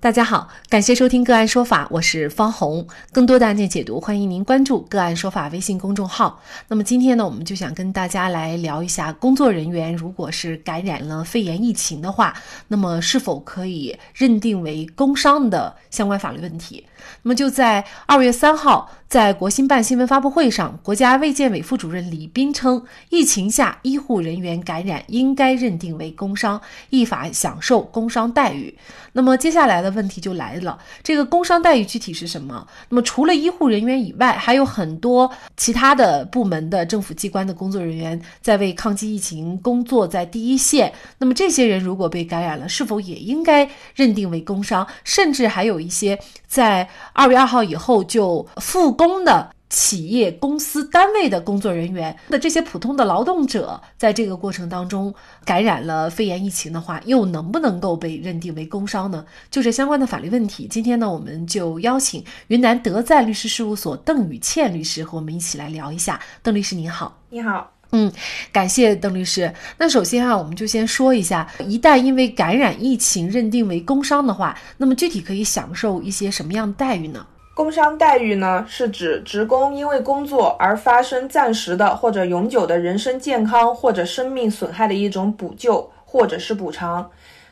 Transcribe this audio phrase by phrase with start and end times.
[0.00, 2.86] 大家好，感谢收听个案说法，我是方红。
[3.10, 6.40] 更多的案件解读，欢迎您关注个案说法微信公众号。
[6.68, 12.32] 那么今天呢，我们就想跟大家来聊一下，工作人员如果是感染了肺炎疫情的话，
[12.68, 16.86] 那么是否可以认定为工伤的相关法律问题。
[17.22, 28.76] 那么就在二月三号，在国新办新闻发布会上，国家卫健委副主任李斌称，疫情下医护人员感染应该认定为工伤，依法享受工伤待遇。
[29.14, 32.66] 那么接下来的问题就来了，这个工伤待遇具体是什么？
[32.90, 40.92] 那么除了医护人员以外，还有很多其他的部门的政府机关的工作人员在为抗击疫情工作在第一线。
[41.16, 44.86] 那么这些人如果被感染了，是否也应该认定为工伤？
[45.02, 59.24] 甚至还有一些在二月二号以后就复工的企业、公司、单位的工作人员的这些普通的劳动者，在这个过程当中感染了肺炎疫情的话，又能不能够被认定为工伤呢？
[59.52, 66.18] 就这相关的法律问题，今天呢，我们就邀请云南德赞律师事务所邓宇倩律师和我们一起来聊一下。
[66.42, 68.10] 邓律师您好，你好，嗯，
[68.50, 69.54] 感谢邓律师。
[69.76, 77.24] 那首先啊，我们就先说一下，一旦因为感染疫情认定为工伤的话，那么具体可以享受一些什么样的待遇呢？
[77.58, 87.10] 工伤待遇呢，是指职工因为工作而发生暂时的或者永久的人身健康或者生命损害的一种补救或者是补偿。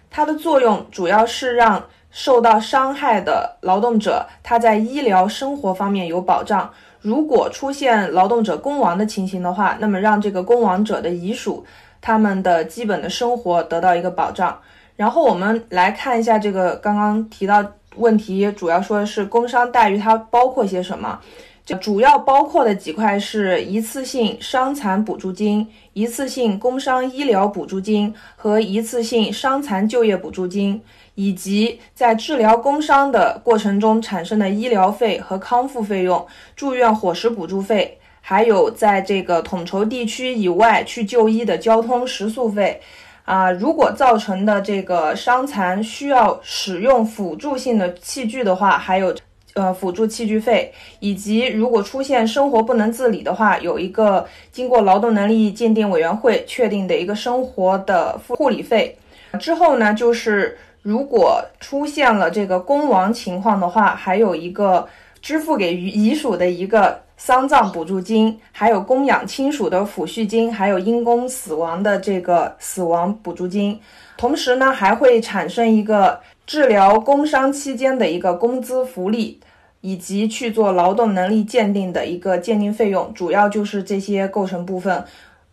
[0.08, 6.72] 它的作用主要是让受到伤害的劳动者他在医疗生活方面有保障。
[7.00, 11.66] 如果出现劳动者工亡的情形的话，那么让这个工亡者的遗属
[12.00, 14.56] 他们的基本的生活得到一个保障。
[14.94, 17.72] 然后我们来看一下这个刚刚提到。
[17.96, 21.20] 问题主要说的是工伤待遇，它包括些什么？
[21.64, 30.80] 这主要包括的几块是一次性伤残补助金、一次性工伤医疗补助金和一次性伤残就业补助金，
[31.16, 42.80] 以及在治疗工伤的过程中产生的医疗费和康复费用、住院伙食补助费，还有在这个统筹地区以外去就医的交通食宿费。
[43.26, 49.12] 啊，如果造成的这个伤残需要使用辅助性的器具的话，还有
[49.54, 58.96] 呃辅助器具费，以及如果出现生活不能自理的话，有一个经过劳动能力鉴定委员会确定的一个生活的护理费。
[59.40, 64.88] 之后呢，就是如果出现了这个工亡情况的话，还有一个
[65.20, 67.04] 支付给遗属的一个。
[67.16, 73.80] 丧葬补助金，还有供养亲属的抚恤金，还有因公死亡的这个死亡补助金，
[74.16, 79.40] 同时呢，还会产生一个治疗工伤期间的一个工资福利，
[79.80, 85.02] 以及去做劳动能力鉴定的一个鉴定费用，主要就是这些构成部分。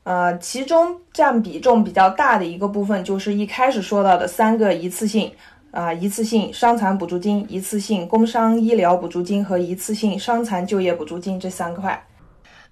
[0.03, 5.31] 呃，其中占比重比较大的一个部分，就是一开始说到的三个一次性。
[5.73, 11.99] 啊，一次性伤残补助金、一次性工伤医疗补助金和一次性伤残就业补助金这三块。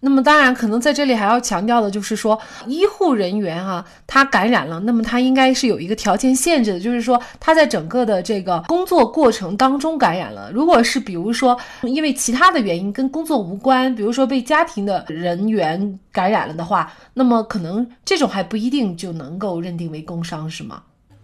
[0.03, 10.51] 那么，当然，可能在这里还要强调的就是说，医护人员啊，他感染了，那么他应该是有一个条件限制的，就是说他在整个的这个工作过程当中感染了。
[10.51, 20.81] 如果是比如说因为其他的原因跟工作无关，比如说被家庭的人员感染了的话，那么可能这种还不一定就能够认定为工伤，是吗？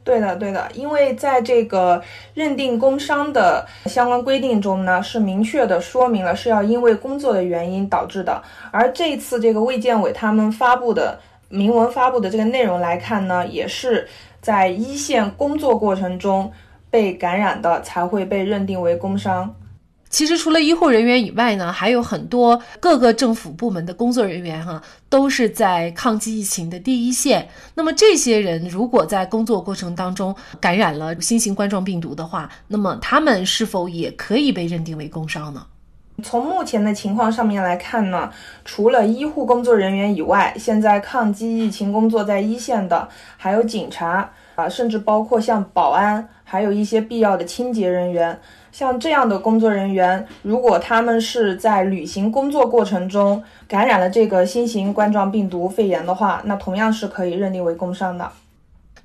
[0.08, 2.02] 对的，对的，因为在这个
[2.34, 8.42] 认定工伤的相关规定中呢，是明确的说明了是要因为工作的原因导致的。
[8.72, 11.20] 而这次这个卫健委他们发布的
[11.50, 14.08] 明文发布的这个内容来看呢，也是
[14.40, 16.50] 在一线工作过程中
[16.90, 19.54] 被感染的才会被认定为工伤。
[20.10, 27.48] 其实除了医护人员以外呢，还有很多各个政府部门的工作人员哈，都是在抗击疫情的第一线。
[27.76, 35.66] 那么这些人如果在工作过程当中感染了新型冠状病毒的话，那么他们是否也可以被认定为工伤呢？
[36.24, 38.32] 从目前的情况上面来看呢，
[38.66, 48.36] 除了医护工作人员以外，现在抗击疫情工作在一线的还有警察啊，甚至包括像保安，还有一些必要的清洁人员。
[48.72, 58.28] 像这样的工作人员，如果他们是在履行工作过程中感染了这个新型冠状病毒肺炎的话，那同样是可以认定为工伤的。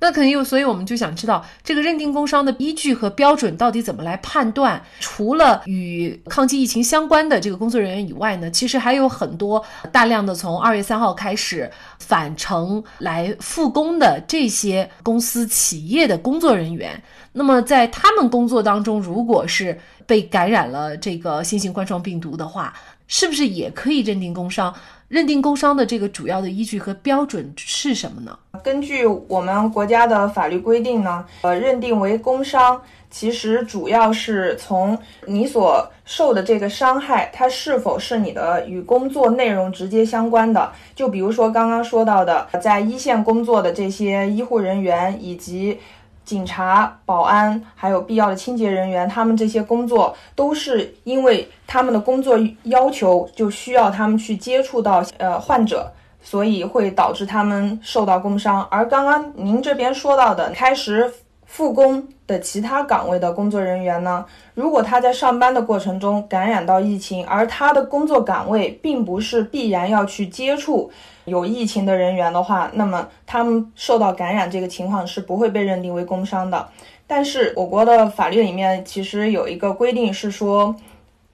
[0.03, 4.83] 那肯定，所以我们就想知道这个认定工伤的依据和标准到底怎么来判断。
[4.99, 11.71] 除了与抗击疫情相关的这个工作人员以外呢，其实还有很多大量的从二月三号开始
[12.01, 17.01] 返程来复工的这些公司企业的工作人员。
[17.33, 22.75] 那么在他们工作当中，如果是被感染了这个新型冠状病毒的话，
[23.07, 24.75] 是不是也可以认定工伤？
[25.13, 28.35] 认定工伤的这个主要的依据和标准是什么呢？
[28.65, 32.81] 根据我们国家的法律规定呢，呃，认定为工伤，
[33.11, 40.73] 其实主要是从你所受的这个伤害，它是否是你的与工作内容直接相关的。
[40.97, 45.79] 就比如说刚刚说到的，在一线工作的这些医护人员以及。
[46.25, 55.93] 警察、保安，还有必要的清洁人员，他们这些工作都是因为他们的工作要求，就需要他们去接触到呃患者，
[56.23, 58.63] 所以会导致他们受到工伤。
[58.71, 61.13] 而刚刚您这边说到的开始。
[61.53, 64.25] 复工的其他岗位的工作人员呢？
[64.55, 70.91] 如果他在上班的过程中感染到疫情，而他的工作岗位并不是必然要去接触
[71.27, 76.67] 有疫情的人员的话，那么他们受到感染这个情况是不会被认定为工伤的。
[77.07, 80.75] 但是我国的法律里面其实有一个规定是说，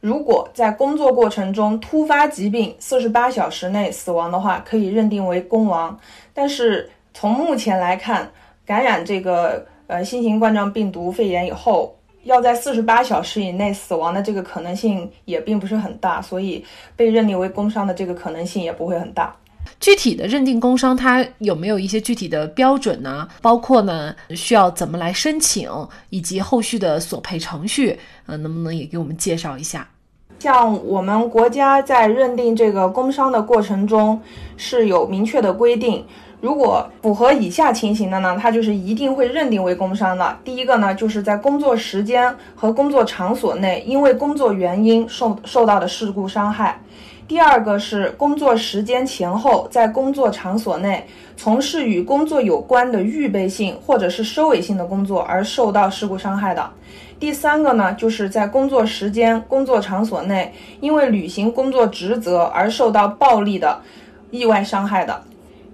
[0.01, 5.97] 如果在工作过程中突发疾病，四十八小时内死亡的话，可以认定为工亡。
[6.35, 8.29] 但是从目前来看，
[8.67, 9.65] 感染这个。
[9.89, 11.93] 呃，新型冠状病毒肺炎以后，
[12.25, 16.65] 要在四十八小时以内死亡的这个可能性也并不是很大，所以
[16.95, 19.35] 被认定为工伤的这个可能性也不会很大。
[19.81, 23.27] 具体的认定工伤，它有没有一些具体的标准呢？
[23.41, 25.71] 包括呢，需要怎么来申请，
[26.11, 29.89] 以及后续的索赔程序，呃，能不能也给我们介绍一下？
[30.39, 34.21] 像我们国家在认定这个工伤的过程中
[34.57, 36.05] 是有明确的规定。
[36.41, 40.37] 如果符合以下情形的呢，它就是一定会认定为工伤的。
[40.45, 46.79] 第一个呢，就是在工作时间和工作场所内，因为工作原因受受到的事故伤害；
[47.29, 56.63] 第二个是工作时间前后在工作场所内从事与工作有关的预备性或者是收尾性的工作而受到事故伤害的；
[57.21, 63.83] 第三个呢，就是在工作时间、工作场所内因为履行工作职责而受到暴力的
[64.31, 65.23] 意外伤害的。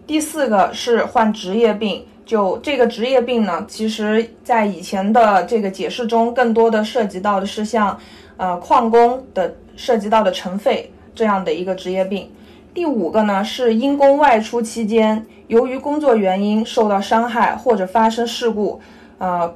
[0.08, 7.96] 第四个是患职业病，就这个职业病呢，其实在以前的这个解释中，更多的涉及到的是像，
[8.36, 12.30] 呃，矿工的涉及到的尘肺这样的一个职业病。
[12.72, 18.80] 第五个呢是因公外出期间，由于工作原因受到伤害或者发生事故，
[19.18, 19.54] 呃，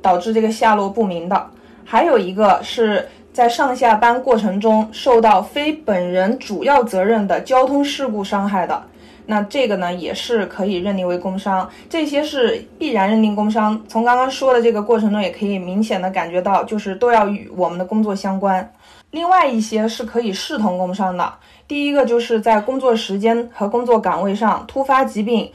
[0.00, 1.50] 导致这个下落不明的。
[1.84, 8.82] 还有一个是在上下班过程中受到非本人主要责任的交通事故伤害的。
[9.26, 13.78] 那这个呢，也是可以认定为工伤，这些是必然认定工伤。
[13.86, 18.72] 从刚刚说的这个过程中，也可以明显的感觉到，就是都要与我们的工作相关。
[19.10, 21.34] 另外一些是可以视同工伤的。
[21.66, 25.50] 第一个就是在工作时间和工作岗位上突发疾病、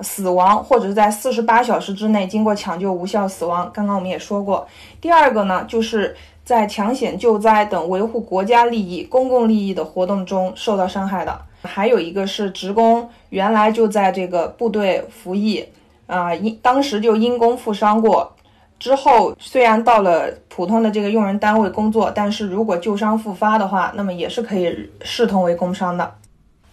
[0.00, 3.70] 死亡，或者是在四十八小时之内经过抢救无效死亡。
[3.72, 4.66] 刚刚我们也说过。
[5.00, 11.40] 第二个呢，就是在抢险救灾等维护国家利益、公共利益的活动中受到伤害的。
[11.62, 15.64] 还有一个是职工原来就在这个部队服役，
[16.06, 18.32] 啊，因当时就因公负伤过，
[18.78, 26.14] 之后虽然到了普通的这个用人单位工作，但是如果旧伤复发的话，那么也是可以视同为工伤的。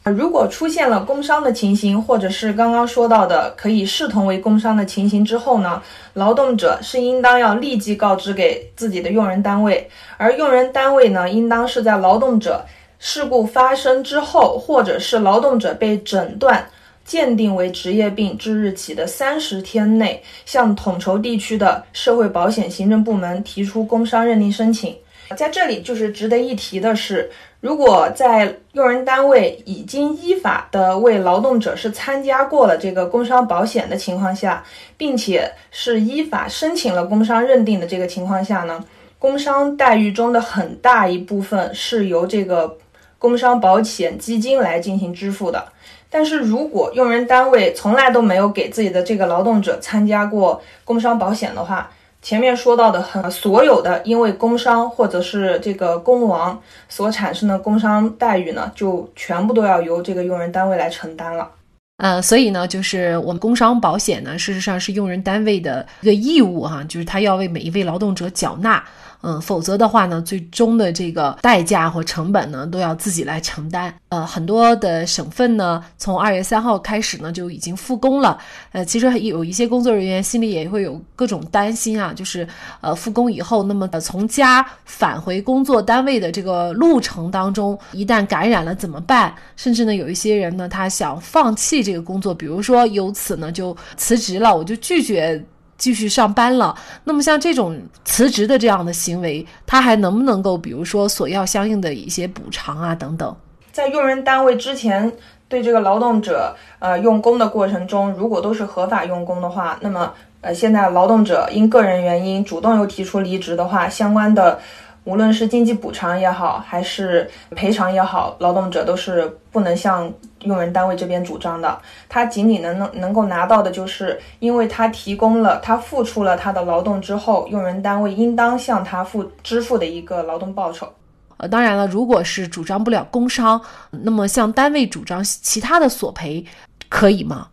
[0.04, 5.82] 如果出现了工伤的情形，或者是刚刚说到的可以视同为工伤的情形之后呢，
[6.14, 12.64] 劳动者是应当要立即告知给自己的用人单位，而用人单位呢，应当是在劳动者。
[12.98, 16.66] 事故发生之后，或者是劳动者被诊断
[17.06, 24.94] 鉴定为职业病之日起的三十天内，向统筹地区的社会保险行政部门提出工伤认定申请。
[25.38, 27.30] 在这里，就是值得一提的是，
[27.62, 34.64] 如果在用人单位已经依法的为劳动者是参加过了这个工伤保险的情况下，
[34.98, 38.84] 并且是依法申请了工伤认定的这个情况下呢，
[39.20, 42.78] 工伤待遇中的很大一部分是由这个。
[43.18, 45.72] 工伤保险基金来进行支付的，
[46.16, 51.90] 但是如果用人单位从来都没有给自己的这个劳动者参加过工伤保险的话，
[52.22, 56.58] 前面说到的很所有的因为工伤或者是这个工亡
[56.88, 61.50] 所产生的工伤待遇呢，就全部都要由这个用人单位来承担了。
[61.98, 68.82] 呃，所以呢，就是我们工伤保险呢，事实上是用人单位的一个义务哈，就是他要为每一位劳动者缴纳。
[69.28, 73.92] 嗯，否则的话呢，最终的这个代价或成本呢，都要自己来承担。
[74.10, 78.38] 呃，很多的省份呢，从二月三号开始呢，就已经复工了。
[78.72, 82.48] 呃，其实有一些工作人员心里也会有各种担心啊，就是
[82.82, 89.34] 呃，复工以后，那么从家返回工作单位的这个路程当中，一旦感染了怎么办？
[89.56, 95.44] 甚至呢，有一些人呢，他想放弃这个工作，比如说由此呢就辞职了，我就拒绝。
[95.78, 103.36] 继续上班了，那么像这种辞职的这样的行为，他还能不能够，比如说索要相应的一些补偿啊等等？
[103.72, 105.12] 在用人单位之前
[105.48, 114.60] 对这个劳动者呃用工的过程中，如果都是合法用工的话，那么呃现在劳动者因个人原因主动又提出离职的话，相关的。
[115.06, 121.80] 无论是经济补偿也好，还是赔偿也好，劳动者都是不能向用人单位这边主张的。
[122.10, 130.92] 他仅仅能能能够拿到的就是，因为他提供了他付出了他的劳动之后，用人单位应当向他付支付的一个劳动报酬。
[131.38, 136.46] 呃，当然了，如果是主张不了工伤，那么向单位主张其他的索赔，
[136.90, 137.50] 可以吗？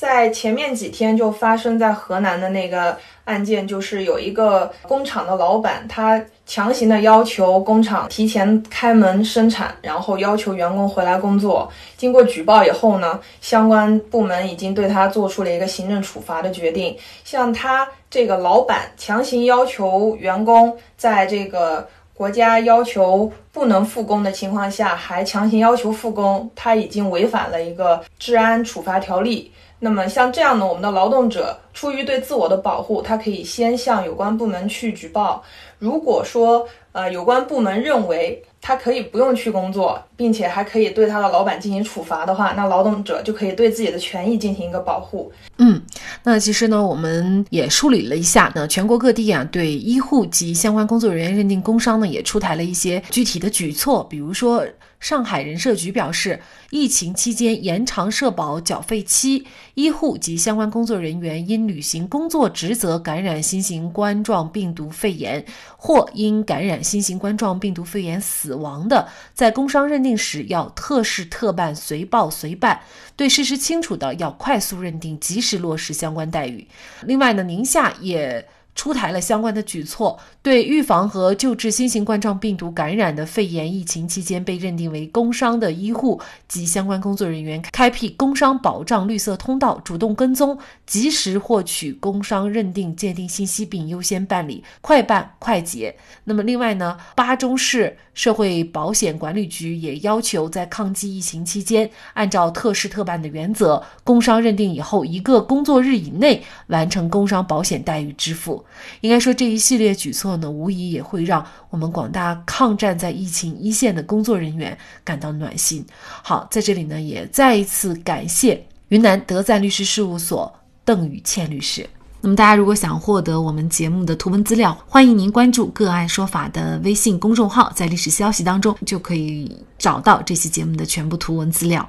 [0.00, 11.70] 在前面几天就发生在河南的那个案件，就是有一个工厂的老板，他强行的要求工厂提前开门生产，然后要求员工回来工作。
[11.98, 16.96] 经过举报以后呢，相关部门已经对他做出了一个行政处罚的决定。
[17.22, 29.52] 像他这个老板强行要求员工在这个国家要求不能复工的情况下，还强行要求复工，他已经违反了一个治安处罚条例。
[29.82, 35.42] 那么像这样呢，我们的劳动者出于对自我的保护，他可以先向有关部门去举报。
[35.78, 45.32] 如果说呃有关部门认为他可以不用去工作，并且还可以对他的老板进行处罚的话，那劳动者就可以对自己的权益进行一个保护。
[45.56, 45.80] 嗯，
[46.22, 54.62] 那其实呢，我们也梳理了一下，那全国各地啊对医护及相关工作人员认定工伤呢，也出台了一些具体的举措，比如说。
[55.00, 65.44] 上海人社局表示，疫情期间延长社保缴费期，医护及相关工作人员因履行工作职责感染新型冠状病毒肺炎，
[65.78, 72.80] 或因感染新型冠状病毒肺炎死亡的，在工伤认定时要特事特办、随报随办，
[73.16, 76.68] 对事实清楚的要快速认定、及时落实相关待遇。
[77.02, 78.46] 另外呢，宁夏也。
[78.80, 86.18] 出台了相关的举措，对预防和救治新型冠状病毒感染的肺炎疫情期间被认定为工伤的医护
[86.48, 95.94] 及相关工作人员，开辟工伤保障绿色通道，主动跟踪，及时获取工伤认定鉴定信息，并优先办理，快办快结。
[96.24, 108.64] 那么，另外呢，巴中市社会保险管理局也要求，在抗击疫情期间，按照特事特办的原则，工伤认定以后一个工作日以内完成工伤保险待遇支付。
[109.00, 115.84] 应该说，这一系列举措呢，无疑也会让我们广大抗战在疫情一线的工作人员感到暖心。
[116.22, 120.52] 好，在这里呢，也再一次感谢云南德赞律师事务所
[120.84, 121.88] 邓宇倩律师。
[122.22, 131.88] 那么，大家如果想获得我们节目的图文资料，欢迎您关注“个案说法”的微信公众号，在历史消息当中就可以找到这期节目的全部图文资料。